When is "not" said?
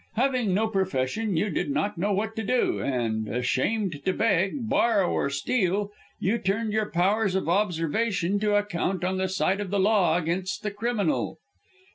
1.69-1.95